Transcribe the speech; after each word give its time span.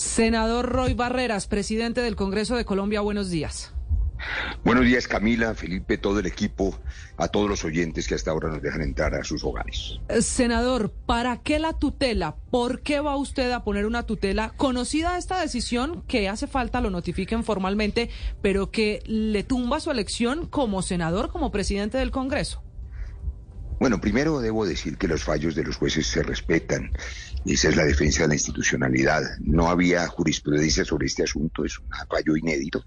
Senador 0.00 0.66
Roy 0.66 0.94
Barreras, 0.94 1.46
presidente 1.46 2.00
del 2.00 2.16
Congreso 2.16 2.56
de 2.56 2.64
Colombia, 2.64 3.02
buenos 3.02 3.28
días. 3.28 3.74
Buenos 4.64 4.86
días, 4.86 5.06
Camila, 5.06 5.54
Felipe, 5.54 5.98
todo 5.98 6.20
el 6.20 6.26
equipo, 6.26 6.74
a 7.18 7.28
todos 7.28 7.50
los 7.50 7.66
oyentes 7.66 8.08
que 8.08 8.14
hasta 8.14 8.30
ahora 8.30 8.48
nos 8.48 8.62
dejan 8.62 8.80
entrar 8.80 9.14
a 9.14 9.24
sus 9.24 9.44
hogares. 9.44 10.00
Eh, 10.08 10.22
senador, 10.22 10.90
¿para 11.04 11.42
qué 11.42 11.58
la 11.58 11.74
tutela? 11.74 12.36
¿Por 12.50 12.80
qué 12.80 13.00
va 13.00 13.14
usted 13.16 13.50
a 13.52 13.62
poner 13.62 13.84
una 13.84 14.04
tutela? 14.04 14.54
Conocida 14.56 15.18
esta 15.18 15.38
decisión, 15.38 16.02
que 16.08 16.30
hace 16.30 16.46
falta 16.46 16.80
lo 16.80 16.88
notifiquen 16.88 17.44
formalmente, 17.44 18.08
pero 18.40 18.70
que 18.70 19.02
le 19.04 19.42
tumba 19.42 19.80
su 19.80 19.90
elección 19.90 20.46
como 20.46 20.80
senador, 20.80 21.28
como 21.30 21.52
presidente 21.52 21.98
del 21.98 22.10
Congreso. 22.10 22.62
Bueno, 23.80 23.98
primero 23.98 24.40
debo 24.40 24.66
decir 24.66 24.98
que 24.98 25.08
los 25.08 25.24
fallos 25.24 25.54
de 25.54 25.64
los 25.64 25.76
jueces 25.76 26.06
se 26.06 26.22
respetan. 26.22 26.90
Esa 27.46 27.70
es 27.70 27.76
la 27.76 27.84
defensa 27.86 28.22
de 28.22 28.28
la 28.28 28.34
institucionalidad. 28.34 29.22
No 29.40 29.70
había 29.70 30.06
jurisprudencia 30.06 30.84
sobre 30.84 31.06
este 31.06 31.22
asunto, 31.22 31.64
es 31.64 31.78
un 31.78 31.86
fallo 32.06 32.36
inédito, 32.36 32.84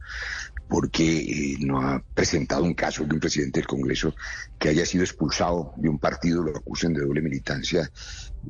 porque 0.69 1.17
eh, 1.17 1.57
no 1.61 1.81
ha 1.81 2.03
presentado 2.13 2.63
un 2.63 2.75
caso 2.75 3.05
de 3.05 3.13
un 3.15 3.19
presidente 3.19 3.59
del 3.59 3.65
Congreso 3.65 4.13
que 4.59 4.69
haya 4.69 4.85
sido 4.85 5.03
expulsado 5.03 5.73
de 5.77 5.89
un 5.89 5.97
partido, 5.97 6.43
lo 6.43 6.55
acusen 6.55 6.93
de 6.93 7.01
doble 7.01 7.23
militancia, 7.23 7.89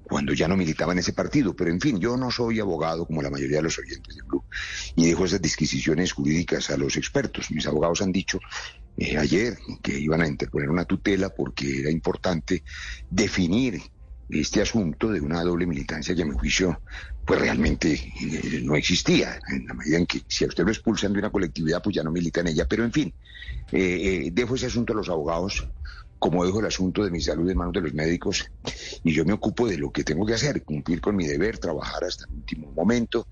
cuando 0.03 0.33
ya 0.33 0.49
no 0.49 0.57
militaba 0.57 0.91
en 0.91 0.99
ese 0.99 1.13
partido. 1.13 1.55
Pero 1.55 1.71
en 1.71 1.79
fin, 1.79 1.97
yo 1.97 2.17
no 2.17 2.29
soy 2.29 2.59
abogado 2.59 3.05
como 3.05 3.21
la 3.21 3.29
mayoría 3.29 3.57
de 3.57 3.63
los 3.63 3.79
oyentes 3.79 4.15
del 4.17 4.25
club 4.25 4.43
y 4.97 5.05
dejo 5.05 5.23
esas 5.23 5.41
disquisiciones 5.41 6.11
jurídicas 6.11 6.69
a 6.71 6.75
los 6.75 6.97
expertos. 6.97 7.51
Mis 7.51 7.67
abogados 7.67 8.01
han 8.01 8.11
dicho 8.11 8.41
eh, 8.95 9.17
ayer 9.17 9.57
que 9.81 9.97
iban 9.97 10.21
a 10.21 10.27
interponer 10.27 10.69
una 10.69 10.85
tutela 10.85 11.29
porque 11.29 11.79
era 11.79 11.89
importante 11.89 12.63
definir 13.09 13.81
este 14.29 14.61
asunto 14.61 15.11
de 15.11 15.19
una 15.19 15.43
doble 15.43 15.65
militancia 15.65 16.13
que 16.15 16.21
a 16.21 16.25
mi 16.25 16.33
juicio 16.33 16.79
pues 17.25 17.39
realmente 17.39 17.93
eh, 17.93 18.61
no 18.63 18.75
existía, 18.75 19.39
en 19.49 19.65
la 19.65 19.73
medida 19.73 19.97
en 19.97 20.05
que 20.05 20.21
si 20.27 20.43
a 20.43 20.47
usted 20.47 20.63
lo 20.63 20.71
expulsan 20.71 21.11
de 21.13 21.19
una 21.19 21.31
colectividad 21.31 21.81
pues 21.81 21.95
ya 21.95 22.03
no 22.03 22.11
milita 22.11 22.41
en 22.41 22.49
ella, 22.49 22.67
pero 22.67 22.83
en 22.83 22.91
fin, 22.91 23.13
eh, 23.71 24.29
dejo 24.31 24.55
ese 24.55 24.67
asunto 24.67 24.93
a 24.93 24.95
los 24.95 25.09
abogados, 25.09 25.67
como 26.19 26.45
dejo 26.45 26.59
el 26.59 26.67
asunto 26.67 27.03
de 27.03 27.11
mi 27.11 27.19
salud 27.19 27.49
en 27.49 27.57
manos 27.57 27.73
de 27.73 27.81
los 27.81 27.93
médicos 27.93 28.45
y 29.03 29.11
yo 29.11 29.25
me 29.25 29.33
ocupo 29.33 29.67
de 29.67 29.77
lo 29.77 29.91
que 29.91 30.03
tengo 30.03 30.25
que 30.25 30.35
hacer, 30.35 30.63
cumplir 30.63 31.01
con 31.01 31.15
mi 31.15 31.25
deber, 31.25 31.57
trabajar 31.57 32.03
hasta 32.03 32.25
el 32.25 32.35
último 32.35 32.71
momento 32.71 33.27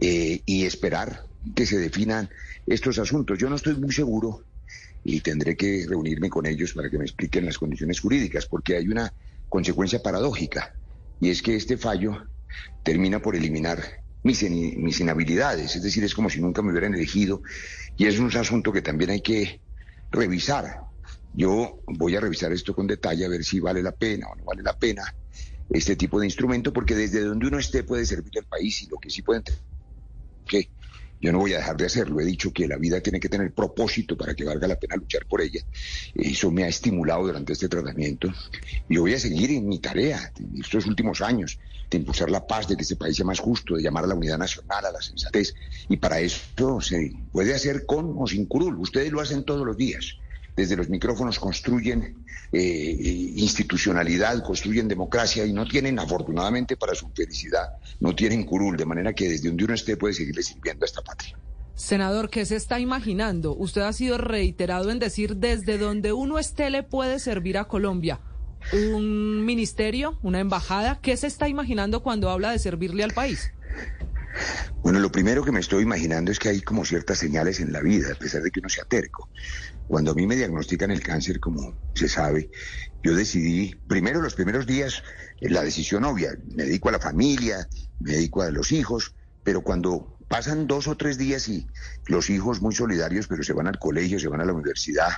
y 0.00 0.64
esperar 0.64 1.24
que 1.54 1.66
se 1.66 1.78
definan 1.78 2.28
estos 2.66 2.98
asuntos. 2.98 3.38
Yo 3.38 3.48
no 3.48 3.54
estoy 3.54 3.76
muy 3.76 3.92
seguro 3.92 4.44
y 5.04 5.20
tendré 5.20 5.56
que 5.56 5.84
reunirme 5.88 6.28
con 6.28 6.46
ellos 6.46 6.72
para 6.72 6.88
que 6.88 6.98
me 6.98 7.04
expliquen 7.04 7.44
las 7.44 7.58
condiciones 7.58 8.00
jurídicas, 8.00 8.46
porque 8.46 8.76
hay 8.76 8.88
una 8.88 9.12
consecuencia 9.48 10.02
paradójica, 10.02 10.74
y 11.20 11.30
es 11.30 11.42
que 11.42 11.56
este 11.56 11.76
fallo 11.76 12.26
termina 12.82 13.20
por 13.20 13.36
eliminar 13.36 13.82
mis, 14.22 14.42
mis 14.50 15.00
inhabilidades, 15.00 15.76
es 15.76 15.82
decir, 15.82 16.04
es 16.04 16.14
como 16.14 16.30
si 16.30 16.40
nunca 16.40 16.62
me 16.62 16.70
hubieran 16.70 16.94
elegido, 16.94 17.42
y 17.96 18.06
es 18.06 18.18
un 18.18 18.34
asunto 18.36 18.72
que 18.72 18.82
también 18.82 19.10
hay 19.10 19.20
que 19.20 19.60
revisar. 20.10 20.80
Yo 21.34 21.80
voy 21.86 22.14
a 22.16 22.20
revisar 22.20 22.52
esto 22.52 22.74
con 22.74 22.86
detalle, 22.86 23.24
a 23.24 23.28
ver 23.28 23.44
si 23.44 23.58
vale 23.58 23.82
la 23.82 23.92
pena 23.92 24.28
o 24.28 24.36
no 24.36 24.44
vale 24.44 24.62
la 24.62 24.78
pena 24.78 25.02
este 25.70 25.96
tipo 25.96 26.20
de 26.20 26.26
instrumento, 26.26 26.72
porque 26.72 26.94
desde 26.94 27.22
donde 27.22 27.46
uno 27.46 27.58
esté 27.58 27.82
puede 27.82 28.04
servir 28.04 28.38
al 28.38 28.44
país 28.44 28.82
y 28.82 28.86
lo 28.88 28.98
que 28.98 29.10
sí 29.10 29.22
puede 29.22 29.42
yo 31.22 31.30
no 31.30 31.38
voy 31.38 31.52
a 31.54 31.58
dejar 31.58 31.76
de 31.76 31.86
hacerlo. 31.86 32.20
He 32.20 32.24
dicho 32.24 32.52
que 32.52 32.66
la 32.66 32.76
vida 32.76 33.00
tiene 33.00 33.20
que 33.20 33.28
tener 33.28 33.54
propósito 33.54 34.16
para 34.16 34.34
que 34.34 34.44
valga 34.44 34.66
la 34.66 34.74
pena 34.74 34.96
luchar 34.96 35.24
por 35.26 35.40
ella. 35.40 35.60
Eso 36.14 36.50
me 36.50 36.64
ha 36.64 36.68
estimulado 36.68 37.28
durante 37.28 37.52
este 37.52 37.68
tratamiento. 37.68 38.28
Y 38.88 38.96
voy 38.96 39.14
a 39.14 39.20
seguir 39.20 39.52
en 39.52 39.68
mi 39.68 39.78
tarea 39.78 40.32
estos 40.58 40.84
últimos 40.86 41.20
años 41.20 41.60
de 41.88 41.98
impulsar 41.98 42.28
la 42.28 42.44
paz, 42.44 42.66
de 42.66 42.74
que 42.74 42.82
este 42.82 42.96
país 42.96 43.16
sea 43.16 43.24
más 43.24 43.38
justo, 43.38 43.76
de 43.76 43.82
llamar 43.82 44.02
a 44.02 44.08
la 44.08 44.16
unidad 44.16 44.36
nacional, 44.36 44.84
a 44.84 44.90
la 44.90 45.00
sensatez. 45.00 45.54
Y 45.88 45.96
para 45.96 46.18
esto 46.18 46.80
se 46.80 47.12
puede 47.30 47.54
hacer 47.54 47.86
con 47.86 48.16
o 48.18 48.26
sin 48.26 48.46
curul. 48.46 48.80
Ustedes 48.80 49.12
lo 49.12 49.20
hacen 49.20 49.44
todos 49.44 49.64
los 49.64 49.76
días 49.76 50.16
desde 50.56 50.76
los 50.76 50.88
micrófonos 50.88 51.38
construyen 51.38 52.24
eh, 52.52 53.32
institucionalidad, 53.36 54.42
construyen 54.42 54.88
democracia 54.88 55.46
y 55.46 55.52
no 55.52 55.66
tienen, 55.66 55.98
afortunadamente 55.98 56.76
para 56.76 56.94
su 56.94 57.08
felicidad, 57.10 57.76
no 58.00 58.14
tienen 58.14 58.44
curul, 58.44 58.76
de 58.76 58.84
manera 58.84 59.12
que 59.14 59.28
desde 59.28 59.48
donde 59.48 59.64
uno 59.64 59.74
esté 59.74 59.96
puede 59.96 60.14
seguirle 60.14 60.42
sirviendo 60.42 60.84
a 60.84 60.86
esta 60.86 61.02
patria. 61.02 61.38
Senador, 61.74 62.28
¿qué 62.28 62.44
se 62.44 62.56
está 62.56 62.78
imaginando? 62.80 63.56
Usted 63.56 63.80
ha 63.80 63.92
sido 63.92 64.18
reiterado 64.18 64.90
en 64.90 64.98
decir 64.98 65.36
desde 65.36 65.78
donde 65.78 66.12
uno 66.12 66.38
esté 66.38 66.68
le 66.70 66.82
puede 66.82 67.18
servir 67.18 67.56
a 67.56 67.64
Colombia. 67.64 68.20
¿Un 68.72 69.44
ministerio? 69.44 70.18
¿Una 70.22 70.40
embajada? 70.40 71.00
¿Qué 71.00 71.16
se 71.16 71.26
está 71.26 71.48
imaginando 71.48 72.02
cuando 72.02 72.30
habla 72.30 72.52
de 72.52 72.58
servirle 72.58 73.02
al 73.02 73.12
país? 73.12 73.50
Bueno, 74.82 74.98
lo 74.98 75.12
primero 75.12 75.44
que 75.44 75.52
me 75.52 75.60
estoy 75.60 75.82
imaginando 75.82 76.32
es 76.32 76.38
que 76.38 76.48
hay 76.48 76.60
como 76.60 76.84
ciertas 76.84 77.18
señales 77.18 77.60
en 77.60 77.72
la 77.72 77.80
vida, 77.80 78.12
a 78.12 78.16
pesar 78.16 78.42
de 78.42 78.50
que 78.50 78.60
uno 78.60 78.68
sea 78.68 78.84
terco. 78.84 79.30
Cuando 79.86 80.12
a 80.12 80.14
mí 80.14 80.26
me 80.26 80.36
diagnostican 80.36 80.90
el 80.90 81.02
cáncer, 81.02 81.38
como 81.38 81.78
se 81.94 82.08
sabe, 82.08 82.50
yo 83.02 83.14
decidí, 83.14 83.74
primero 83.86 84.20
los 84.20 84.34
primeros 84.34 84.66
días, 84.66 85.02
eh, 85.40 85.50
la 85.50 85.62
decisión 85.62 86.04
obvia, 86.04 86.32
me 86.54 86.64
dedico 86.64 86.88
a 86.88 86.92
la 86.92 87.00
familia, 87.00 87.68
me 87.98 88.12
dedico 88.12 88.42
a 88.42 88.50
los 88.50 88.72
hijos, 88.72 89.14
pero 89.42 89.62
cuando 89.62 90.16
pasan 90.28 90.66
dos 90.66 90.88
o 90.88 90.96
tres 90.96 91.18
días 91.18 91.48
y 91.48 91.66
los 92.06 92.30
hijos 92.30 92.62
muy 92.62 92.74
solidarios, 92.74 93.26
pero 93.26 93.42
se 93.42 93.52
van 93.52 93.66
al 93.66 93.78
colegio, 93.78 94.18
se 94.18 94.28
van 94.28 94.40
a 94.40 94.44
la 94.44 94.52
universidad, 94.52 95.10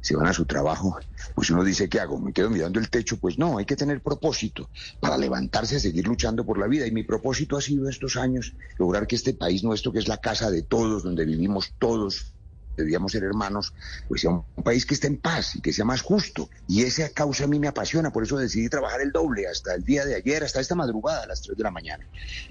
se 0.00 0.16
van 0.16 0.26
a 0.26 0.32
su 0.32 0.46
trabajo, 0.46 0.98
pues 1.38 1.50
uno 1.50 1.62
dice, 1.62 1.88
¿qué 1.88 2.00
hago? 2.00 2.18
¿Me 2.18 2.32
quedo 2.32 2.50
mirando 2.50 2.80
el 2.80 2.90
techo? 2.90 3.16
Pues 3.16 3.38
no, 3.38 3.58
hay 3.58 3.64
que 3.64 3.76
tener 3.76 4.02
propósito 4.02 4.68
para 4.98 5.16
levantarse 5.16 5.76
a 5.76 5.78
seguir 5.78 6.04
luchando 6.04 6.44
por 6.44 6.58
la 6.58 6.66
vida. 6.66 6.84
Y 6.84 6.90
mi 6.90 7.04
propósito 7.04 7.56
ha 7.56 7.60
sido 7.60 7.88
estos 7.88 8.16
años 8.16 8.54
lograr 8.76 9.06
que 9.06 9.14
este 9.14 9.34
país 9.34 9.62
nuestro, 9.62 9.92
que 9.92 10.00
es 10.00 10.08
la 10.08 10.16
casa 10.16 10.50
de 10.50 10.62
todos, 10.62 11.04
donde 11.04 11.24
vivimos 11.24 11.74
todos, 11.78 12.34
debíamos 12.76 13.12
ser 13.12 13.22
hermanos, 13.22 13.72
pues 14.08 14.22
sea 14.22 14.30
un, 14.30 14.64
país 14.64 14.84
que 14.84 14.94
esté 14.94 15.06
en 15.06 15.18
paz 15.18 15.54
y 15.54 15.60
que 15.60 15.72
sea 15.72 15.84
más 15.84 16.02
justo. 16.02 16.50
Y 16.66 16.82
esa 16.82 17.08
causa 17.10 17.44
a 17.44 17.46
mí 17.46 17.60
me 17.60 17.68
apasiona, 17.68 18.10
por 18.10 18.24
eso 18.24 18.36
decidí 18.36 18.68
trabajar 18.68 19.00
el 19.00 19.12
doble 19.12 19.46
hasta 19.46 19.76
el 19.76 19.84
día 19.84 20.04
de 20.04 20.16
ayer, 20.16 20.42
hasta 20.42 20.58
esta 20.58 20.74
madrugada 20.74 21.22
a 21.22 21.26
las 21.28 21.42
3 21.42 21.56
de 21.56 21.62
la 21.62 21.70
mañana. 21.70 22.04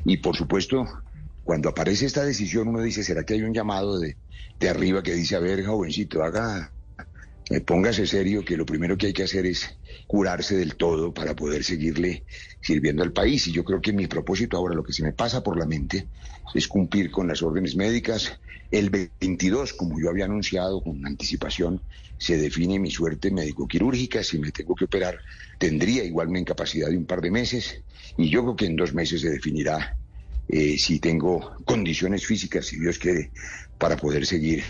Y 0.06 0.16
por 0.16 0.38
supuesto, 0.38 0.86
cuando 1.44 1.68
aparece 1.68 2.06
esta 2.06 2.24
decisión, 2.24 2.70
uno 2.70 2.82
dice, 2.82 3.04
¿será 3.04 3.26
que 3.26 3.34
hay 3.34 3.42
un 3.42 3.54
llamado 3.54 4.00
de, 4.00 4.16
de 4.62 4.70
arriba 4.70 5.04
que 5.04 5.14
dice, 5.14 5.36
a 5.36 5.40
ver, 5.40 5.66
jovencito, 5.66 6.24
haga 6.24 6.72
póngase 7.66 8.06
serio 8.06 8.44
que 8.44 8.58
lo 8.58 8.66
primero 8.66 8.98
que 8.98 9.08
hay 9.08 9.14
que 9.14 9.24
hacer 9.24 9.46
es 9.46 9.78
curarse 10.06 10.58
del 10.58 10.76
todo 10.76 11.14
para 11.14 11.36
poder 11.36 11.64
seguirle 11.64 12.24
sirviendo 12.62 13.04
al 13.04 13.14
país. 13.14 13.48
Y 13.48 13.54
yo 13.54 13.64
creo 13.64 13.82
que 13.82 13.94
mi 13.94 14.08
propósito 14.08 14.58
ahora, 14.58 14.76
lo 14.76 14.84
que 14.84 14.94
se 14.94 15.04
me 15.04 15.14
pasa 15.14 15.44
por 15.44 15.58
la 15.58 15.66
mente, 15.66 16.08
es 16.54 16.68
cumplir 16.68 17.10
con 17.10 17.28
las 17.28 17.42
órdenes 17.42 17.76
médicas. 17.76 18.38
El 18.70 18.90
22, 18.90 19.74
como 19.74 20.00
yo 20.00 20.10
había 20.10 20.26
anunciado 20.26 20.82
con 20.82 21.06
anticipación, 21.06 21.82
se 22.18 22.38
define 22.38 22.80
mi 22.80 22.92
suerte 22.92 23.32
médico-quirúrgica. 23.32 24.24
Si 24.24 24.40
me 24.40 24.52
tengo 24.52 24.76
que 24.76 24.86
operar, 24.86 25.20
tendría 25.58 26.04
igual 26.04 26.28
una 26.28 26.40
incapacidad 26.40 26.90
de 26.90 26.98
un 26.98 27.06
par 27.06 27.22
de 27.22 27.32
meses. 27.32 27.82
Y 28.18 28.30
yo 28.30 28.42
creo 28.44 28.56
que 28.58 28.66
en 28.66 28.76
dos 28.76 28.94
meses 28.94 29.22
se 29.22 29.30
definirá 29.30 29.96
eh, 30.50 30.78
si 30.78 31.00
tengo 31.00 31.56
condiciones 31.64 32.26
físicas, 32.26 32.66
si 32.66 32.80
Dios 32.80 33.00
quiere, 33.00 33.32
para 33.78 33.96
poder 33.96 34.26
seguir 34.26 34.64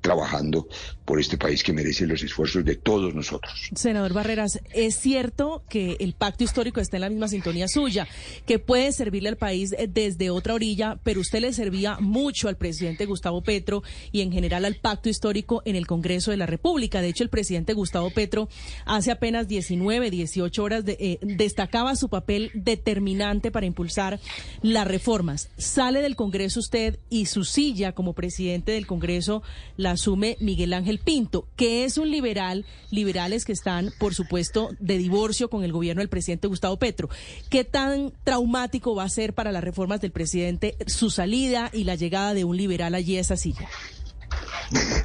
trabajando 0.00 0.68
por 1.04 1.20
este 1.20 1.38
país 1.38 1.62
que 1.62 1.72
merece 1.72 2.06
los 2.06 2.22
esfuerzos 2.22 2.64
de 2.64 2.76
todos 2.76 3.14
nosotros. 3.14 3.70
Senador 3.74 4.12
Barreras, 4.12 4.60
es 4.74 4.96
cierto 4.96 5.64
que 5.68 5.96
el 6.00 6.14
pacto 6.14 6.44
histórico 6.44 6.80
está 6.80 6.96
en 6.96 7.02
la 7.02 7.08
misma 7.08 7.28
sintonía 7.28 7.68
suya, 7.68 8.06
que 8.46 8.58
puede 8.58 8.92
servirle 8.92 9.30
al 9.30 9.36
país 9.36 9.74
desde 9.88 10.30
otra 10.30 10.54
orilla, 10.54 10.98
pero 11.02 11.20
usted 11.20 11.40
le 11.40 11.52
servía 11.52 11.98
mucho 12.00 12.48
al 12.48 12.56
presidente 12.56 13.06
Gustavo 13.06 13.42
Petro 13.42 13.82
y 14.12 14.20
en 14.20 14.32
general 14.32 14.64
al 14.64 14.76
pacto 14.76 15.08
histórico 15.08 15.62
en 15.64 15.76
el 15.76 15.86
Congreso 15.86 16.30
de 16.30 16.36
la 16.36 16.46
República. 16.46 17.00
De 17.00 17.08
hecho, 17.08 17.24
el 17.24 17.30
presidente 17.30 17.72
Gustavo 17.72 18.10
Petro 18.10 18.48
hace 18.84 19.10
apenas 19.10 19.48
19, 19.48 20.10
18 20.10 20.62
horas 20.62 20.84
eh, 20.86 21.18
destacaba 21.22 21.96
su 21.96 22.08
papel 22.08 22.50
determinante 22.54 23.50
para 23.50 23.66
impulsar 23.66 24.20
las 24.62 24.86
reformas. 24.86 25.50
Sale 25.56 26.02
del 26.02 26.16
Congreso 26.16 26.60
usted 26.60 26.98
y 27.10 27.26
su 27.26 27.44
silla 27.44 27.92
como 27.92 28.12
presidente 28.12 28.72
del 28.72 28.86
Congreso 28.86 29.42
la 29.76 29.96
asume 29.98 30.36
Miguel 30.40 30.72
Ángel 30.74 31.00
Pinto, 31.00 31.48
que 31.56 31.84
es 31.84 31.98
un 31.98 32.10
liberal, 32.10 32.64
liberales 32.90 33.44
que 33.44 33.52
están, 33.52 33.92
por 33.98 34.14
supuesto, 34.14 34.70
de 34.78 34.96
divorcio 34.96 35.50
con 35.50 35.64
el 35.64 35.72
gobierno 35.72 36.00
del 36.00 36.08
presidente 36.08 36.46
Gustavo 36.46 36.78
Petro. 36.78 37.08
¿Qué 37.50 37.64
tan 37.64 38.12
traumático 38.22 38.94
va 38.94 39.02
a 39.02 39.08
ser 39.08 39.34
para 39.34 39.50
las 39.50 39.64
reformas 39.64 40.00
del 40.00 40.12
presidente 40.12 40.76
su 40.86 41.10
salida 41.10 41.70
y 41.72 41.82
la 41.82 41.96
llegada 41.96 42.32
de 42.32 42.44
un 42.44 42.56
liberal 42.56 42.94
allí 42.94 43.16
a 43.16 43.20
esa 43.20 43.36
silla? 43.36 43.68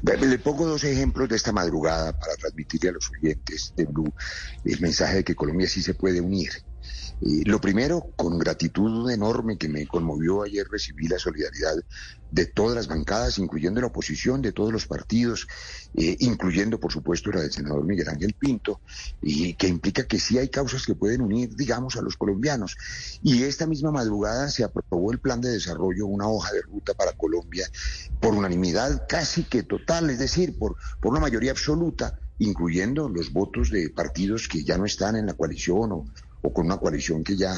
Le 0.04 0.38
pongo 0.38 0.68
dos 0.68 0.84
ejemplos 0.84 1.28
de 1.28 1.38
esta 1.38 1.52
madrugada 1.52 2.18
para 2.20 2.36
transmitirle 2.36 2.90
a 2.90 2.94
los 2.94 3.10
oyentes 3.10 3.74
de 3.76 3.86
Blue 3.86 4.14
el 4.64 4.80
mensaje 4.80 5.16
de 5.18 5.24
que 5.24 5.34
Colombia 5.34 5.68
sí 5.68 5.82
se 5.82 5.96
puede 5.96 6.22
unir. 6.22 6.52
Lo 7.22 7.62
primero, 7.62 8.08
con 8.16 8.38
gratitud 8.38 9.10
enorme 9.10 9.58
que 9.58 9.70
me 9.70 9.88
conmovió 9.88 10.44
ayer, 10.44 10.68
recibí 10.70 11.08
la 11.08 11.20
solidaridad 11.20 11.76
de 12.32 12.48
todas 12.48 12.76
las 12.76 12.88
bancadas, 12.88 13.38
incluyendo 13.38 13.80
la 13.80 13.88
oposición, 13.88 14.42
de 14.42 14.52
todos 14.52 14.74
los 14.74 14.88
partidos, 14.88 15.48
eh, 15.94 16.18
incluyendo, 16.20 16.80
por 16.80 16.92
supuesto, 16.92 17.32
la 17.32 17.42
del 17.42 17.52
senador 17.52 17.86
Miguel 17.86 18.10
Ángel 18.10 18.34
Pinto, 18.34 18.82
y 19.22 19.54
que 19.54 19.68
implica 19.68 20.06
que 20.06 20.20
sí 20.20 20.38
hay 20.38 20.50
causas 20.50 20.86
que 20.86 20.96
pueden 20.96 21.22
unir, 21.22 21.56
digamos, 21.56 21.96
a 21.96 22.02
los 22.02 22.18
colombianos. 22.18 22.76
Y 23.22 23.44
esta 23.44 23.68
misma 23.68 23.92
madrugada 23.92 24.50
se 24.50 24.64
aprobó 24.64 25.12
el 25.12 25.20
plan 25.20 25.42
de 25.42 25.52
desarrollo, 25.52 26.08
una 26.08 26.28
hoja 26.28 26.52
de 26.52 26.64
ruta 26.64 26.94
para 26.96 27.14
Colombia, 27.14 27.70
por 28.20 28.34
unanimidad 28.34 29.06
casi 29.08 29.44
que 29.44 29.64
total, 29.64 30.10
es 30.10 30.20
decir, 30.20 30.58
por, 30.58 30.76
por 31.00 31.12
una 31.12 31.22
mayoría 31.22 31.52
absoluta, 31.52 32.20
incluyendo 32.40 33.10
los 33.10 33.32
votos 33.32 33.70
de 33.70 33.92
partidos 33.92 34.48
que 34.48 34.64
ya 34.64 34.78
no 34.78 34.86
están 34.86 35.16
en 35.16 35.28
la 35.28 35.36
coalición 35.36 35.92
o, 35.92 36.06
o 36.44 36.54
con 36.54 36.68
una 36.68 36.78
coalición 36.78 37.24
que 37.24 37.36
ya, 37.36 37.56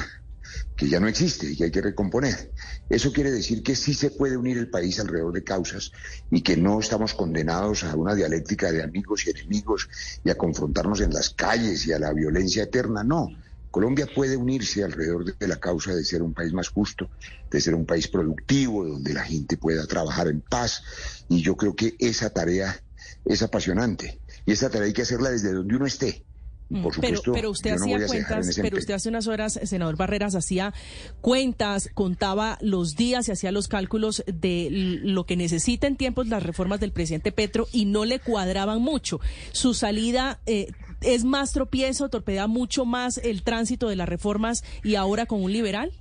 que 0.77 0.87
ya 0.87 0.99
no 0.99 1.07
existe 1.07 1.51
y 1.51 1.57
que 1.57 1.65
hay 1.65 1.71
que 1.71 1.81
recomponer. 1.81 2.51
Eso 2.87 3.11
quiere 3.11 3.31
decir 3.31 3.63
que 3.63 3.75
sí 3.75 3.93
se 3.93 4.11
puede 4.11 4.37
unir 4.37 4.57
el 4.57 4.69
país 4.69 4.99
alrededor 4.99 5.33
de 5.33 5.43
causas 5.43 5.91
y 6.31 6.41
que 6.41 6.55
no 6.55 6.79
estamos 6.79 7.13
condenados 7.15 7.83
a 7.83 7.95
una 7.95 8.15
dialéctica 8.15 8.71
de 8.71 8.83
amigos 8.83 9.25
y 9.25 9.31
enemigos 9.31 9.89
y 10.23 10.29
a 10.29 10.35
confrontarnos 10.35 11.01
en 11.01 11.13
las 11.13 11.31
calles 11.31 11.85
y 11.87 11.93
a 11.93 11.99
la 11.99 12.13
violencia 12.13 12.63
eterna. 12.63 13.03
No. 13.03 13.27
Colombia 13.71 14.07
puede 14.13 14.37
unirse 14.37 14.83
alrededor 14.83 15.37
de 15.37 15.47
la 15.47 15.59
causa 15.59 15.93
de 15.93 16.05
ser 16.05 16.21
un 16.21 16.33
país 16.33 16.53
más 16.53 16.69
justo, 16.69 17.09
de 17.51 17.59
ser 17.59 17.75
un 17.75 17.85
país 17.85 18.07
productivo, 18.07 18.85
donde 18.85 19.13
la 19.13 19.23
gente 19.23 19.57
pueda 19.57 19.85
trabajar 19.85 20.29
en 20.29 20.39
paz. 20.39 20.81
Y 21.27 21.41
yo 21.41 21.57
creo 21.57 21.75
que 21.75 21.95
esa 21.99 22.29
tarea 22.29 22.79
es 23.25 23.41
apasionante. 23.41 24.21
Y 24.45 24.53
esa 24.53 24.69
tarea 24.69 24.87
hay 24.87 24.93
que 24.93 25.01
hacerla 25.01 25.31
desde 25.31 25.51
donde 25.51 25.75
uno 25.75 25.85
esté 25.87 26.23
Mm, 26.69 26.87
pero, 26.99 27.21
pero 27.31 27.51
usted 27.51 27.73
hacía 27.73 28.07
cuentas, 28.07 28.57
pero 28.59 28.77
usted 28.77 28.95
hace 28.95 29.09
unas 29.09 29.27
horas, 29.27 29.59
senador 29.63 29.97
Barreras, 29.97 30.33
hacía 30.33 30.73
cuentas, 31.21 31.89
contaba 31.93 32.57
los 32.59 32.95
días 32.95 33.27
y 33.27 33.31
hacía 33.31 33.51
los 33.51 33.67
cálculos 33.67 34.23
de 34.25 34.69
lo 34.71 35.25
que 35.25 35.37
necesita 35.37 35.85
en 35.85 35.95
tiempos 35.95 36.27
las 36.27 36.41
reformas 36.41 36.79
del 36.79 36.91
presidente 36.91 37.31
Petro 37.31 37.67
y 37.71 37.85
no 37.85 38.05
le 38.05 38.19
cuadraban 38.19 38.81
mucho. 38.81 39.19
Su 39.51 39.75
salida 39.75 40.39
eh, 40.47 40.71
es 41.01 41.23
más 41.23 41.51
tropiezo, 41.51 42.09
torpeda 42.09 42.47
mucho 42.47 42.85
más 42.85 43.19
el 43.19 43.43
tránsito 43.43 43.87
de 43.87 43.95
las 43.95 44.09
reformas 44.09 44.63
y 44.83 44.95
ahora 44.95 45.27
con 45.27 45.43
un 45.43 45.53
liberal. 45.53 45.91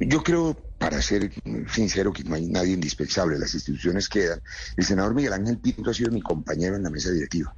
Yo 0.00 0.22
creo, 0.22 0.56
para 0.78 1.02
ser 1.02 1.32
sincero, 1.72 2.12
que 2.12 2.22
no 2.22 2.36
hay 2.36 2.46
nadie 2.46 2.74
indispensable, 2.74 3.38
las 3.38 3.54
instituciones 3.54 4.08
quedan. 4.08 4.40
El 4.76 4.84
senador 4.84 5.14
Miguel 5.14 5.32
Ángel 5.32 5.58
Pinto 5.58 5.90
ha 5.90 5.94
sido 5.94 6.12
mi 6.12 6.20
compañero 6.20 6.76
en 6.76 6.84
la 6.84 6.90
mesa 6.90 7.10
directiva 7.10 7.52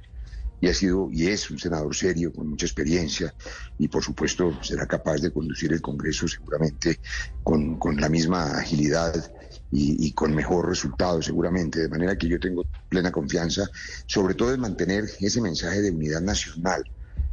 y 0.59 0.67
ha 0.67 0.73
sido 0.73 1.09
y 1.11 1.27
es 1.27 1.49
un 1.51 1.59
senador 1.59 1.95
serio 1.95 2.31
con 2.33 2.47
mucha 2.47 2.65
experiencia 2.65 3.33
y 3.77 3.87
por 3.87 4.03
supuesto 4.03 4.57
será 4.61 4.87
capaz 4.87 5.17
de 5.17 5.31
conducir 5.31 5.71
el 5.73 5.81
Congreso 5.81 6.27
seguramente 6.27 6.99
con, 7.43 7.77
con 7.77 7.99
la 7.99 8.09
misma 8.09 8.57
agilidad 8.57 9.13
y, 9.71 10.07
y, 10.07 10.13
con 10.13 10.33
mejor 10.33 10.69
resultado 10.69 11.21
seguramente, 11.21 11.79
de 11.79 11.89
manera 11.89 12.17
que 12.17 12.27
yo 12.27 12.39
tengo 12.39 12.65
plena 12.87 13.11
confianza, 13.11 13.69
sobre 14.05 14.33
todo 14.33 14.53
en 14.53 14.61
mantener 14.61 15.05
ese 15.19 15.41
mensaje 15.41 15.81
de 15.81 15.91
unidad 15.91 16.21
nacional 16.21 16.83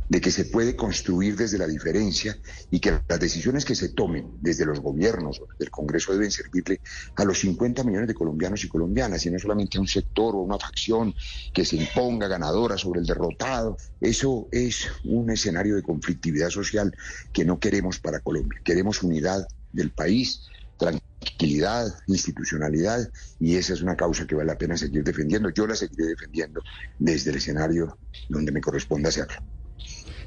de 0.09 0.21
que 0.21 0.31
se 0.31 0.45
puede 0.45 0.77
construir 0.77 1.37
desde 1.37 1.59
la 1.59 1.67
diferencia 1.67 2.37
y 2.71 2.81
que 2.81 3.01
las 3.09 3.21
decisiones 3.21 3.65
que 3.65 3.75
se 3.75 3.91
tomen 3.91 4.39
desde 4.41 4.67
los 4.67 4.81
gobiernos 4.81 5.41
o 5.41 5.49
del 5.59 5.71
Congreso 5.71 6.13
deben 6.13 6.31
servirle 6.31 6.81
a 7.17 7.25
los 7.25 7.41
50 7.41 7.85
millones 7.85 8.09
de 8.09 8.15
colombianos 8.15 8.65
y 8.65 8.69
colombianas 8.69 9.25
y 9.25 9.31
no 9.31 9.39
solamente 9.39 9.79
a 9.79 9.81
un 9.81 9.89
sector 9.89 10.35
o 10.35 10.39
una 10.39 10.59
facción 10.59 11.15
que 11.53 11.65
se 11.65 11.77
imponga 11.77 12.29
ganadora 12.29 12.77
sobre 12.77 13.01
el 13.01 13.07
derrotado. 13.07 13.77
Eso 14.01 14.49
es 14.53 14.89
un 15.05 15.31
escenario 15.31 15.77
de 15.77 15.83
conflictividad 15.83 16.51
social 16.51 16.95
que 17.33 17.45
no 17.45 17.59
queremos 17.59 17.99
para 17.99 18.21
Colombia. 18.21 18.61
Queremos 18.63 19.03
unidad 19.03 19.47
del 19.73 19.91
país, 19.91 20.43
tranquilidad, 20.79 21.87
institucionalidad, 22.07 23.11
y 23.41 23.57
esa 23.57 23.73
es 23.73 23.83
una 23.83 23.97
causa 23.97 24.27
que 24.27 24.35
vale 24.35 24.49
la 24.49 24.59
pena 24.59 24.77
seguir 24.77 25.03
defendiendo. 25.03 25.51
Yo 25.51 25.67
la 25.67 25.75
seguiré 25.75 26.07
defendiendo 26.07 26.63
desde 26.99 27.31
el 27.31 27.37
escenario 27.37 27.99
donde 28.29 28.53
me 28.53 28.61
corresponda 28.61 29.09
hacerlo. 29.09 29.54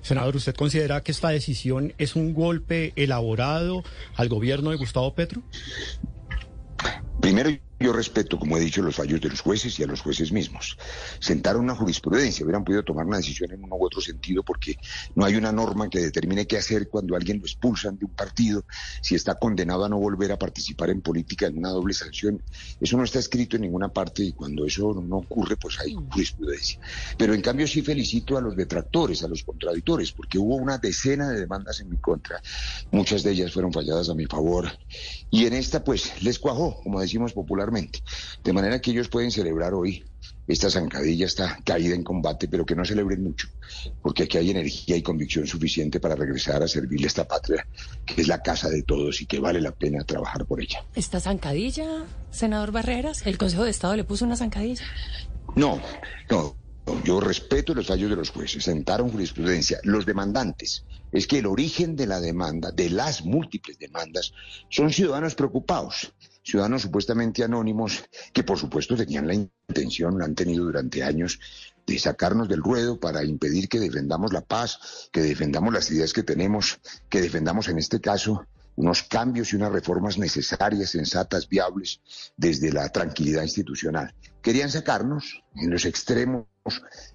Senador, 0.01 0.35
¿usted 0.35 0.55
considera 0.55 1.01
que 1.01 1.11
esta 1.11 1.29
decisión 1.29 1.93
es 1.97 2.15
un 2.15 2.33
golpe 2.33 2.93
elaborado 2.95 3.83
al 4.15 4.29
gobierno 4.29 4.71
de 4.71 4.77
Gustavo 4.77 5.13
Petro? 5.13 5.43
Primero, 7.27 7.49
yo 7.77 7.91
respeto, 7.93 8.39
como 8.39 8.57
he 8.57 8.59
dicho, 8.61 8.81
los 8.81 8.95
fallos 8.95 9.21
de 9.21 9.29
los 9.29 9.41
jueces 9.41 9.77
y 9.77 9.83
a 9.83 9.87
los 9.87 10.01
jueces 10.01 10.31
mismos. 10.31 10.77
Sentaron 11.19 11.63
una 11.63 11.75
jurisprudencia, 11.75 12.43
hubieran 12.43 12.63
podido 12.63 12.83
tomar 12.83 13.05
una 13.05 13.17
decisión 13.17 13.51
en 13.51 13.63
uno 13.63 13.75
u 13.75 13.85
otro 13.85 14.01
sentido 14.01 14.41
porque 14.43 14.77
no 15.13 15.25
hay 15.25 15.35
una 15.35 15.51
norma 15.51 15.89
que 15.89 15.99
determine 15.99 16.47
qué 16.47 16.57
hacer 16.57 16.89
cuando 16.89 17.15
alguien 17.15 17.37
lo 17.39 17.45
expulsan 17.45 17.97
de 17.99 18.05
un 18.05 18.15
partido, 18.15 18.63
si 19.01 19.13
está 19.13 19.35
condenado 19.35 19.85
a 19.85 19.89
no 19.89 19.99
volver 19.99 20.31
a 20.31 20.39
participar 20.39 20.89
en 20.89 21.01
política 21.01 21.45
en 21.45 21.57
una 21.57 21.69
doble 21.69 21.93
sanción. 21.93 22.41
Eso 22.79 22.97
no 22.97 23.03
está 23.03 23.19
escrito 23.19 23.57
en 23.57 23.63
ninguna 23.63 23.89
parte 23.89 24.23
y 24.23 24.31
cuando 24.31 24.65
eso 24.65 24.93
no 25.05 25.17
ocurre, 25.17 25.55
pues 25.57 25.79
hay 25.79 25.93
jurisprudencia. 25.93 26.79
Pero 27.17 27.33
en 27.35 27.41
cambio 27.41 27.67
sí 27.67 27.83
felicito 27.83 28.37
a 28.37 28.41
los 28.41 28.55
detractores, 28.55 29.21
a 29.21 29.27
los 29.27 29.43
contradictores, 29.43 30.13
porque 30.13 30.39
hubo 30.39 30.55
una 30.55 30.79
decena 30.79 31.29
de 31.29 31.41
demandas 31.41 31.79
en 31.81 31.89
mi 31.89 31.97
contra. 31.97 32.41
Muchas 32.89 33.21
de 33.21 33.31
ellas 33.31 33.51
fueron 33.51 33.71
falladas 33.71 34.09
a 34.09 34.15
mi 34.15 34.25
favor. 34.25 34.71
Y 35.29 35.45
en 35.45 35.53
esta, 35.53 35.83
pues, 35.83 36.23
les 36.23 36.39
cuajó, 36.39 36.81
como 36.81 37.01
decimos 37.17 37.33
popularmente 37.33 38.03
de 38.43 38.53
manera 38.53 38.79
que 38.79 38.91
ellos 38.91 39.09
pueden 39.09 39.31
celebrar 39.31 39.73
hoy 39.73 40.03
esta 40.47 40.69
zancadilla, 40.69 41.25
esta 41.25 41.57
caída 41.63 41.93
en 41.93 42.03
combate, 42.03 42.47
pero 42.47 42.65
que 42.65 42.75
no 42.75 42.85
celebren 42.85 43.21
mucho, 43.21 43.49
porque 44.01 44.23
aquí 44.23 44.37
hay 44.37 44.51
energía 44.51 44.95
y 44.95 45.01
convicción 45.01 45.45
suficiente 45.45 45.99
para 45.99 46.15
regresar 46.15 46.63
a 46.63 46.67
servirle 46.67 47.05
a 47.05 47.07
esta 47.07 47.27
patria, 47.27 47.67
que 48.05 48.21
es 48.21 48.27
la 48.27 48.41
casa 48.41 48.69
de 48.69 48.83
todos 48.83 49.21
y 49.21 49.25
que 49.25 49.39
vale 49.39 49.59
la 49.59 49.71
pena 49.71 50.03
trabajar 50.05 50.45
por 50.45 50.61
ella. 50.61 50.85
¿Esta 50.95 51.19
zancadilla, 51.19 52.05
senador 52.31 52.71
Barreras? 52.71 53.25
¿El 53.25 53.37
Consejo 53.37 53.65
de 53.65 53.71
Estado 53.71 53.95
le 53.97 54.05
puso 54.05 54.23
una 54.23 54.37
zancadilla? 54.37 54.85
No, 55.55 55.81
no. 56.29 56.55
Yo 57.03 57.19
respeto 57.19 57.73
los 57.73 57.87
fallos 57.87 58.09
de 58.09 58.15
los 58.15 58.29
jueces, 58.29 58.63
sentaron 58.63 59.09
jurisprudencia. 59.09 59.77
Los 59.83 60.05
demandantes, 60.05 60.85
es 61.11 61.27
que 61.27 61.39
el 61.39 61.45
origen 61.45 61.97
de 61.97 62.07
la 62.07 62.21
demanda, 62.21 62.71
de 62.71 62.89
las 62.89 63.25
múltiples 63.25 63.77
demandas, 63.77 64.31
son 64.69 64.93
ciudadanos 64.93 65.35
preocupados 65.35 66.13
ciudadanos 66.47 66.83
supuestamente 66.83 67.43
anónimos 67.43 68.05
que 68.31 68.43
por 68.43 68.57
supuesto 68.57 68.95
tenían 68.95 69.27
la 69.27 69.33
intención, 69.33 70.17
la 70.17 70.25
han 70.25 70.33
tenido 70.33 70.63
durante 70.63 71.03
años, 71.03 71.39
de 71.85 71.99
sacarnos 71.99 72.47
del 72.47 72.63
ruedo 72.63 72.99
para 72.99 73.23
impedir 73.23 73.67
que 73.67 73.79
defendamos 73.79 74.31
la 74.31 74.41
paz, 74.41 75.09
que 75.11 75.21
defendamos 75.21 75.73
las 75.73 75.91
ideas 75.91 76.13
que 76.13 76.23
tenemos, 76.23 76.79
que 77.09 77.21
defendamos 77.21 77.67
en 77.67 77.79
este 77.79 77.99
caso 77.99 78.45
unos 78.77 79.03
cambios 79.03 79.51
y 79.51 79.55
unas 79.57 79.71
reformas 79.71 80.17
necesarias, 80.17 80.91
sensatas, 80.91 81.49
viables, 81.49 81.99
desde 82.37 82.71
la 82.71 82.87
tranquilidad 82.89 83.43
institucional. 83.43 84.13
Querían 84.41 84.69
sacarnos 84.69 85.43
en 85.55 85.71
los 85.71 85.83
extremos. 85.85 86.45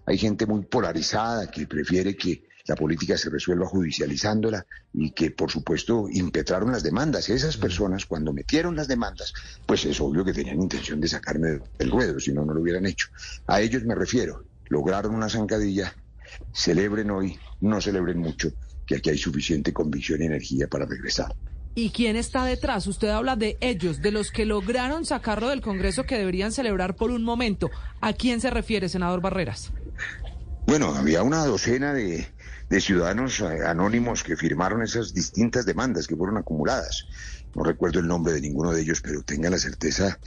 Hay 0.05 0.19
gente 0.19 0.45
muy 0.45 0.65
polarizada 0.67 1.51
que 1.51 1.67
prefiere 1.67 2.17
que 2.17 2.49
la 2.67 2.77
política 2.77 3.17
se 3.17 3.31
resuelva 3.31 3.67
judicializándola 3.67 4.67
y 4.93 5.11
que, 5.11 5.31
por 5.31 5.51
supuesto, 5.51 6.09
impetraron 6.11 6.73
las 6.73 6.83
demandas. 6.83 7.29
Esas 7.29 7.57
personas, 7.57 8.07
cuando 8.07 8.33
metieron 8.33 8.77
las 8.77 8.89
demandas, 8.89 9.33
pues 9.67 9.85
es 9.85 10.01
obvio 10.01 10.25
que 10.25 10.33
tenían 10.33 10.63
intención 10.63 11.01
de 11.01 11.09
sacarme 11.09 11.61
del 11.79 11.91
ruedo, 11.91 12.21
si 12.21 12.33
no, 12.33 12.45
no 12.45 12.55
lo 12.55 12.61
hubieran 12.61 12.87
hecho. 12.87 13.09
A 13.47 13.61
ellos 13.61 13.85
me 13.85 13.95
refiero. 13.95 14.45
Lograron 14.69 15.15
una 15.15 15.29
zancadilla, 15.29 15.95
celebren 16.53 17.11
hoy, 17.11 17.39
no 17.61 17.81
celebren 17.81 18.19
mucho, 18.19 18.53
que 18.87 18.97
aquí 18.97 19.11
hay 19.11 19.19
suficiente 19.19 19.73
convicción 19.73 20.23
y 20.23 20.27
energía 20.27 20.69
para 20.69 20.87
regresar. 20.87 21.35
¿Y 21.75 21.91
quién 21.91 22.17
está 22.17 22.45
detrás? 22.45 22.87
Usted 22.87 23.09
habla 23.09 23.35
de 23.35 23.57
ellos, 23.61 24.03
de 24.03 24.13
los 24.13 24.31
que 24.31 24.45
lograron 24.45 25.05
sacarlo 25.05 25.49
del 25.49 25.63
Congreso 25.63 26.05
que 26.05 26.19
deberían 26.19 26.53
celebrar 26.53 26.97
por 26.97 27.11
un 27.11 27.25
momento. 27.25 27.71
¿A 28.01 28.13
quién 28.13 28.41
se 28.41 28.51
refiere, 28.51 28.89
senador 28.89 29.21
Barreras? 29.21 29.73
Bueno, 30.67 30.95
había 30.95 31.23
una 31.23 31.45
docena 31.45 31.93
de, 31.95 32.27
de 32.73 32.81
ciudadanos 32.81 33.39
eh, 33.41 33.67
anónimos 33.67 34.23
que 34.23 34.35
firmaron 34.35 34.83
esas 34.83 35.13
distintas 35.13 35.67
demandas 35.67 36.07
que 36.07 36.17
fueron 36.17 36.39
acumuladas. 36.39 37.05
No 37.55 37.65
recuerdo 37.65 38.01
el 38.01 38.07
nombre 38.07 38.33
de 38.33 38.41
ninguno 38.41 38.73
de 38.73 38.81
ellos, 38.81 39.03
pero 39.03 39.23
tenga 39.23 39.51
la 39.51 39.59
certeza 39.59 40.19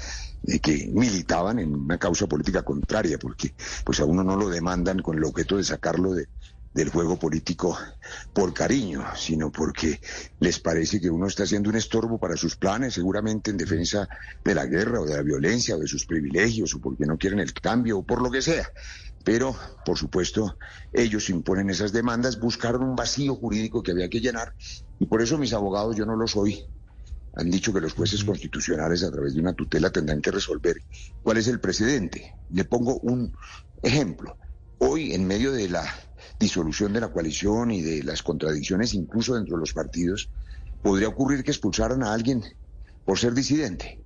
de 0.43 0.59
que 0.59 0.91
militaban 0.93 1.57
en 1.57 1.73
una 1.73 1.97
causa 1.97 2.27
política 2.27 2.61
contraria, 2.61 3.17
porque 3.17 3.55
pues 3.83 3.99
a 3.99 4.05
uno 4.05 4.23
no 4.23 4.35
lo 4.35 4.49
demandan 4.49 4.99
con 4.99 5.17
el 5.17 5.23
objeto 5.23 5.57
de 5.57 5.63
sacarlo 5.63 6.13
de, 6.13 6.27
del 6.71 6.89
juego 6.89 7.17
político 7.17 7.79
por 8.31 8.53
cariño, 8.53 9.03
sino 9.15 9.51
porque 9.51 9.99
les 10.39 10.59
parece 10.59 11.01
que 11.01 11.09
uno 11.09 11.25
está 11.25 11.45
haciendo 11.45 11.71
un 11.71 11.77
estorbo 11.77 12.19
para 12.19 12.37
sus 12.37 12.57
planes, 12.57 12.93
seguramente 12.93 13.49
en 13.49 13.57
defensa 13.57 14.07
de 14.43 14.53
la 14.53 14.67
guerra 14.67 15.01
o 15.01 15.05
de 15.07 15.15
la 15.15 15.23
violencia 15.23 15.77
o 15.77 15.79
de 15.79 15.87
sus 15.87 16.05
privilegios 16.05 16.75
o 16.75 16.79
porque 16.79 17.07
no 17.07 17.17
quieren 17.17 17.39
el 17.39 17.53
cambio 17.53 17.97
o 17.97 18.03
por 18.05 18.21
lo 18.21 18.29
que 18.29 18.43
sea. 18.43 18.69
Pero, 19.25 19.55
por 19.83 19.97
supuesto, 19.97 20.55
ellos 20.93 21.31
imponen 21.31 21.71
esas 21.71 21.91
demandas, 21.91 22.39
buscaron 22.39 22.83
un 22.83 22.95
vacío 22.95 23.35
jurídico 23.35 23.81
que 23.81 23.91
había 23.91 24.07
que 24.07 24.21
llenar 24.21 24.53
y 24.99 25.07
por 25.07 25.21
eso 25.21 25.39
mis 25.39 25.51
abogados, 25.51 25.95
yo 25.95 26.05
no 26.05 26.15
lo 26.15 26.27
soy, 26.27 26.63
han 27.33 27.49
dicho 27.49 27.73
que 27.73 27.81
los 27.81 27.93
jueces 27.93 28.23
constitucionales 28.23 29.03
a 29.03 29.11
través 29.11 29.33
de 29.33 29.41
una 29.41 29.53
tutela 29.53 29.89
tendrán 29.89 30.21
que 30.21 30.29
resolver 30.29 30.77
cuál 31.23 31.37
es 31.37 31.47
el 31.47 31.59
precedente. 31.59 32.35
Le 32.51 32.65
pongo 32.65 32.99
un 32.99 33.33
ejemplo. 33.81 34.37
Hoy, 34.77 35.13
en 35.13 35.25
medio 35.25 35.51
de 35.51 35.69
la 35.69 35.83
disolución 36.39 36.93
de 36.93 37.01
la 37.01 37.11
coalición 37.11 37.71
y 37.71 37.81
de 37.81 38.03
las 38.03 38.21
contradicciones 38.21 38.93
incluso 38.93 39.33
dentro 39.33 39.55
de 39.55 39.61
los 39.61 39.73
partidos, 39.73 40.29
podría 40.83 41.07
ocurrir 41.07 41.43
que 41.43 41.51
expulsaran 41.51 42.03
a 42.03 42.13
alguien 42.13 42.43
por 43.03 43.17
ser 43.17 43.33
disidente. 43.33 44.01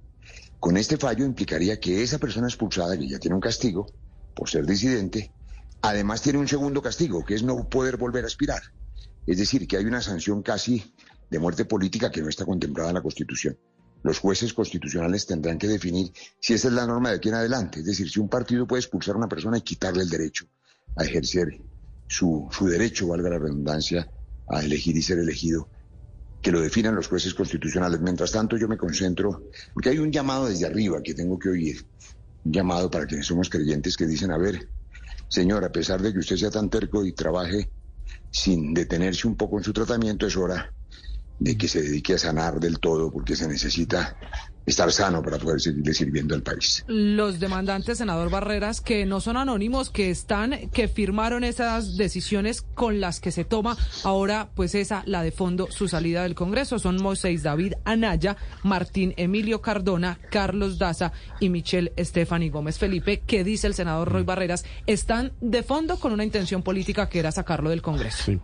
Con 0.61 0.77
este 0.77 0.95
fallo 0.95 1.25
implicaría 1.25 1.77
que 1.77 2.03
esa 2.03 2.19
persona 2.19 2.47
expulsada, 2.47 2.97
que 2.97 3.09
ya 3.09 3.19
tiene 3.19 3.35
un 3.35 3.41
castigo 3.41 3.87
por 4.35 4.49
ser 4.49 4.65
disidente, 4.65 5.31
además 5.81 6.21
tiene 6.21 6.39
un 6.39 6.47
segundo 6.47 6.81
castigo, 6.81 7.25
que 7.25 7.35
es 7.35 7.43
no 7.43 7.67
poder 7.69 7.97
volver 7.97 8.23
a 8.23 8.27
aspirar. 8.27 8.61
Es 9.25 9.37
decir, 9.37 9.67
que 9.67 9.77
hay 9.77 9.85
una 9.85 10.01
sanción 10.01 10.41
casi 10.41 10.93
de 11.29 11.39
muerte 11.39 11.65
política 11.65 12.11
que 12.11 12.21
no 12.21 12.29
está 12.29 12.45
contemplada 12.45 12.89
en 12.89 12.95
la 12.95 13.01
Constitución. 13.01 13.57
Los 14.01 14.19
jueces 14.19 14.53
constitucionales 14.53 15.25
tendrán 15.25 15.57
que 15.57 15.67
definir 15.67 16.11
si 16.39 16.53
esa 16.53 16.69
es 16.69 16.73
la 16.73 16.87
norma 16.87 17.09
de 17.09 17.17
aquí 17.17 17.29
en 17.29 17.35
adelante. 17.35 17.81
Es 17.81 17.85
decir, 17.85 18.09
si 18.09 18.19
un 18.19 18.29
partido 18.29 18.65
puede 18.65 18.79
expulsar 18.79 19.15
a 19.15 19.17
una 19.17 19.27
persona 19.27 19.57
y 19.57 19.61
quitarle 19.61 20.03
el 20.03 20.09
derecho 20.09 20.45
a 20.95 21.03
ejercer 21.03 21.61
su, 22.07 22.47
su 22.49 22.67
derecho, 22.67 23.07
valga 23.07 23.29
la 23.29 23.37
redundancia, 23.37 24.09
a 24.47 24.61
elegir 24.63 24.95
y 24.97 25.01
ser 25.01 25.19
elegido, 25.19 25.69
que 26.41 26.51
lo 26.51 26.61
definan 26.61 26.95
los 26.95 27.07
jueces 27.07 27.33
constitucionales. 27.33 27.99
Mientras 27.99 28.31
tanto, 28.31 28.57
yo 28.57 28.67
me 28.67 28.77
concentro, 28.77 29.43
porque 29.73 29.89
hay 29.89 29.99
un 29.99 30.11
llamado 30.11 30.47
desde 30.47 30.65
arriba 30.65 31.01
que 31.03 31.13
tengo 31.13 31.37
que 31.37 31.49
oír, 31.49 31.85
llamado 32.43 32.89
para 32.89 33.05
quienes 33.05 33.27
somos 33.27 33.49
creyentes 33.49 33.97
que 33.97 34.07
dicen, 34.07 34.31
a 34.31 34.37
ver, 34.37 34.69
señor, 35.27 35.63
a 35.63 35.71
pesar 35.71 36.01
de 36.01 36.13
que 36.13 36.19
usted 36.19 36.37
sea 36.37 36.51
tan 36.51 36.69
terco 36.69 37.05
y 37.05 37.13
trabaje 37.13 37.71
sin 38.31 38.73
detenerse 38.73 39.27
un 39.27 39.35
poco 39.35 39.57
en 39.57 39.63
su 39.63 39.73
tratamiento, 39.73 40.27
es 40.27 40.37
hora 40.37 40.73
de 41.39 41.57
que 41.57 41.67
se 41.67 41.81
dedique 41.81 42.13
a 42.13 42.17
sanar 42.17 42.59
del 42.59 42.79
todo, 42.79 43.11
porque 43.11 43.35
se 43.35 43.47
necesita 43.47 44.17
estar 44.69 44.91
sano 44.91 45.21
para 45.21 45.37
poder 45.37 45.59
seguirle 45.59 45.93
sirviendo 45.93 46.35
al 46.35 46.43
país. 46.43 46.83
Los 46.87 47.39
demandantes, 47.39 47.97
senador 47.97 48.29
Barreras, 48.29 48.81
que 48.81 49.05
no 49.05 49.21
son 49.21 49.37
anónimos, 49.37 49.89
que 49.89 50.09
están, 50.09 50.69
que 50.71 50.87
firmaron 50.87 51.43
esas 51.43 51.97
decisiones 51.97 52.61
con 52.61 52.99
las 52.99 53.19
que 53.19 53.31
se 53.31 53.45
toma 53.45 53.77
ahora, 54.03 54.49
pues 54.55 54.75
esa, 54.75 55.03
la 55.05 55.23
de 55.23 55.31
fondo, 55.31 55.67
su 55.71 55.87
salida 55.87 56.23
del 56.23 56.35
Congreso, 56.35 56.79
son 56.79 57.01
Moisés 57.01 57.43
David 57.43 57.73
Anaya, 57.85 58.37
Martín 58.63 59.13
Emilio 59.17 59.61
Cardona, 59.61 60.19
Carlos 60.29 60.77
Daza 60.77 61.11
y 61.39 61.49
Michelle 61.49 61.93
Estefani 61.95 62.49
Gómez 62.49 62.77
Felipe, 62.77 63.21
que 63.25 63.43
dice 63.43 63.67
el 63.67 63.73
senador 63.73 64.11
Roy 64.11 64.23
Barreras, 64.23 64.65
están 64.87 65.33
de 65.41 65.63
fondo 65.63 65.99
con 65.99 66.13
una 66.13 66.23
intención 66.23 66.63
política 66.63 67.09
que 67.09 67.19
era 67.19 67.31
sacarlo 67.31 67.69
del 67.69 67.81
Congreso. 67.81 68.23
Sí. 68.23 68.39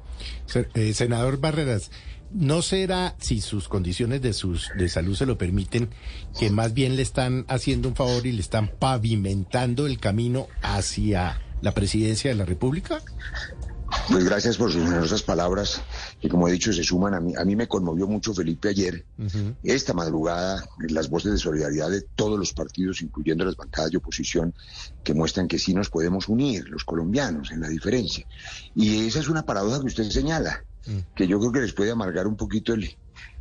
Eh, 0.74 0.94
senador 0.94 1.40
Barreras, 1.40 1.92
¿No 2.32 2.62
será, 2.62 3.16
si 3.20 3.40
sus 3.40 3.68
condiciones 3.68 4.22
de, 4.22 4.34
sus, 4.34 4.72
de 4.78 4.90
salud 4.90 5.16
se 5.16 5.26
lo 5.26 5.38
permiten, 5.38 5.90
que 6.38 6.50
más 6.50 6.74
bien 6.74 6.96
le 6.96 7.02
están 7.02 7.46
haciendo 7.48 7.88
un 7.88 7.96
favor 7.96 8.26
y 8.26 8.32
le 8.32 8.42
están 8.42 8.68
pavimentando 8.68 9.86
el 9.86 10.00
camino 10.00 10.48
hacia 10.62 11.42
la 11.62 11.74
presidencia 11.74 12.30
de 12.30 12.36
la 12.36 12.46
República? 12.46 13.02
Pues 14.10 14.24
gracias 14.26 14.58
por 14.58 14.72
sus 14.72 14.84
generosas 14.84 15.24
palabras, 15.24 15.82
que 16.20 16.28
como 16.28 16.48
he 16.48 16.52
dicho 16.52 16.74
se 16.74 16.84
suman 16.84 17.14
a 17.14 17.20
mí. 17.20 17.34
A 17.38 17.46
mí 17.46 17.56
me 17.56 17.68
conmovió 17.68 18.08
mucho 18.08 18.34
Felipe 18.34 18.70
ayer, 18.70 19.06
esta 19.64 19.94
madrugada, 19.94 20.64
las 20.90 21.10
voces 21.10 21.32
de 21.32 21.38
solidaridad 21.38 21.90
de 21.90 22.02
todos 22.02 22.38
los 22.38 22.54
partidos, 22.54 23.02
incluyendo 23.02 23.46
las 23.46 23.56
bancadas 23.56 23.92
de 23.92 23.98
oposición, 23.98 24.54
que 25.04 25.14
muestran 25.14 25.48
que 25.48 25.60
sí 25.60 25.74
nos 25.74 25.90
podemos 25.90 26.28
unir, 26.28 26.68
los 26.70 26.84
colombianos, 26.84 27.52
en 27.52 27.62
la 27.62 27.70
diferencia. 27.70 28.28
Y 28.76 29.08
esa 29.08 29.20
es 29.20 29.28
una 29.28 29.46
paradoja 29.46 29.80
que 29.80 29.88
usted 29.88 30.10
señala 30.10 30.64
que 31.16 31.28
yo 31.28 31.40
creo 31.40 31.52
que 31.52 31.62
les 31.62 31.74
puede 31.74 31.92
amargar 31.92 32.28
un 32.28 32.36
poquito 32.36 32.74
el, 32.74 32.96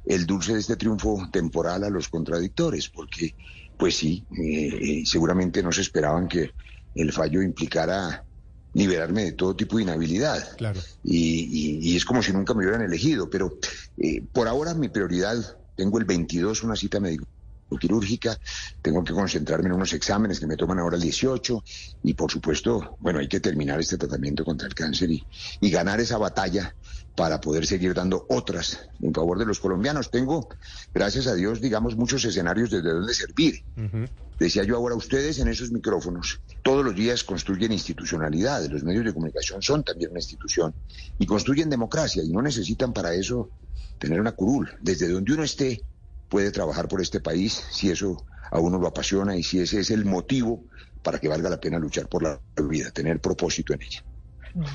el 0.06 0.26
dulce 0.26 0.54
de 0.54 0.60
este 0.60 0.76
triunfo 0.76 1.28
temporal 1.32 1.84
a 1.84 1.90
los 1.90 2.08
contradictores, 2.08 2.88
porque 2.88 3.34
pues 3.76 3.96
sí, 3.96 4.24
eh, 4.30 5.00
eh, 5.00 5.02
seguramente 5.04 5.62
no 5.62 5.72
se 5.72 5.80
esperaban 5.80 6.28
que 6.28 6.52
el 6.94 7.12
fallo 7.12 7.42
implicara 7.42 8.24
liberarme 8.72 9.24
de 9.24 9.32
todo 9.32 9.56
tipo 9.56 9.76
de 9.76 9.84
inhabilidad. 9.84 10.56
Claro. 10.56 10.80
Y, 11.02 11.96
es 11.96 12.04
como 12.04 12.22
si 12.22 12.32
nunca 12.32 12.54
me 12.54 12.64
hubieran 12.64 12.82
elegido, 12.82 13.30
pero 13.30 13.56
eh, 13.98 14.22
por 14.32 14.48
ahora 14.48 14.74
mi 14.74 14.88
prioridad, 14.88 15.58
tengo 15.76 15.98
el 15.98 16.04
22 16.04 16.62
una 16.62 16.76
cita 16.76 17.00
médica 17.00 17.24
quirúrgica, 17.78 18.38
tengo 18.80 19.02
que 19.02 19.12
concentrarme 19.12 19.66
en 19.68 19.74
unos 19.74 19.92
exámenes 19.92 20.38
que 20.38 20.46
me 20.46 20.56
toman 20.56 20.78
ahora 20.78 20.96
el 20.96 21.02
18 21.02 21.64
y 22.04 22.14
por 22.14 22.30
supuesto, 22.30 22.96
bueno, 23.00 23.18
hay 23.18 23.28
que 23.28 23.40
terminar 23.40 23.80
este 23.80 23.98
tratamiento 23.98 24.44
contra 24.44 24.68
el 24.68 24.74
cáncer 24.74 25.10
y, 25.10 25.24
y 25.60 25.70
ganar 25.70 26.00
esa 26.00 26.18
batalla 26.18 26.74
para 27.16 27.40
poder 27.40 27.66
seguir 27.66 27.94
dando 27.94 28.26
otras 28.28 28.88
en 29.00 29.14
favor 29.14 29.38
de 29.38 29.46
los 29.46 29.60
colombianos. 29.60 30.10
Tengo, 30.10 30.48
gracias 30.92 31.26
a 31.26 31.34
Dios, 31.34 31.60
digamos, 31.60 31.96
muchos 31.96 32.24
escenarios 32.24 32.70
desde 32.70 32.90
donde 32.90 33.14
servir. 33.14 33.62
Decía 34.38 34.64
yo 34.64 34.76
ahora, 34.76 34.96
ustedes 34.96 35.38
en 35.38 35.46
esos 35.46 35.70
micrófonos 35.70 36.40
todos 36.62 36.84
los 36.84 36.94
días 36.94 37.22
construyen 37.22 37.70
institucionalidad, 37.70 38.64
los 38.68 38.82
medios 38.82 39.04
de 39.04 39.12
comunicación 39.12 39.62
son 39.62 39.84
también 39.84 40.10
una 40.10 40.18
institución 40.18 40.74
y 41.18 41.26
construyen 41.26 41.70
democracia 41.70 42.22
y 42.24 42.30
no 42.30 42.42
necesitan 42.42 42.92
para 42.92 43.14
eso 43.14 43.50
tener 43.98 44.20
una 44.20 44.32
curul. 44.32 44.70
Desde 44.80 45.08
donde 45.08 45.34
uno 45.34 45.44
esté 45.44 45.82
puede 46.34 46.50
trabajar 46.50 46.88
por 46.88 47.00
este 47.00 47.20
país 47.20 47.64
si 47.70 47.92
eso 47.92 48.26
a 48.50 48.58
uno 48.58 48.76
lo 48.76 48.88
apasiona 48.88 49.36
y 49.36 49.44
si 49.44 49.60
ese 49.60 49.78
es 49.78 49.90
el 49.92 50.04
motivo 50.04 50.64
para 51.00 51.20
que 51.20 51.28
valga 51.28 51.48
la 51.48 51.60
pena 51.60 51.78
luchar 51.78 52.08
por 52.08 52.24
la 52.24 52.40
vida, 52.68 52.90
tener 52.90 53.20
propósito 53.20 53.72
en 53.72 53.82
ella 53.82 54.04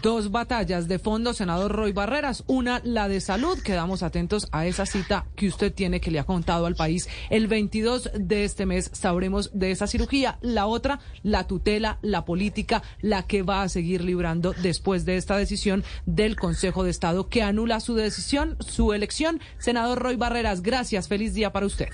dos 0.01 0.31
batallas 0.31 0.87
de 0.87 0.99
fondo, 0.99 1.33
senador 1.33 1.71
Roy 1.71 1.91
Barreras. 1.91 2.43
Una, 2.47 2.81
la 2.83 3.07
de 3.07 3.21
salud. 3.21 3.59
Quedamos 3.59 4.03
atentos 4.03 4.47
a 4.51 4.65
esa 4.65 4.85
cita 4.85 5.25
que 5.35 5.47
usted 5.47 5.73
tiene 5.73 6.01
que 6.01 6.11
le 6.11 6.19
ha 6.19 6.25
contado 6.25 6.65
al 6.65 6.75
país. 6.75 7.07
El 7.29 7.47
22 7.47 8.11
de 8.13 8.43
este 8.43 8.65
mes 8.65 8.91
sabremos 8.93 9.51
de 9.53 9.71
esa 9.71 9.87
cirugía. 9.87 10.37
La 10.41 10.65
otra, 10.65 10.99
la 11.23 11.47
tutela, 11.47 11.99
la 12.01 12.25
política, 12.25 12.83
la 13.01 13.25
que 13.25 13.43
va 13.43 13.61
a 13.61 13.69
seguir 13.69 14.03
librando 14.03 14.53
después 14.61 15.05
de 15.05 15.17
esta 15.17 15.37
decisión 15.37 15.83
del 16.05 16.35
Consejo 16.35 16.83
de 16.83 16.91
Estado 16.91 17.29
que 17.29 17.43
anula 17.43 17.79
su 17.79 17.95
decisión, 17.95 18.57
su 18.59 18.93
elección. 18.93 19.39
Senador 19.57 19.99
Roy 19.99 20.15
Barreras, 20.15 20.61
gracias. 20.61 21.07
Feliz 21.07 21.33
día 21.33 21.51
para 21.51 21.65
usted. 21.65 21.89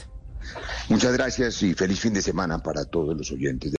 Muchas 0.90 1.14
gracias 1.14 1.64
y 1.64 1.74
feliz 1.74 2.00
fin 2.00 2.14
de 2.14 2.22
semana 2.22 2.60
para 2.60 2.86
todos 2.86 3.18
los 3.18 3.32
oyentes. 3.32 3.74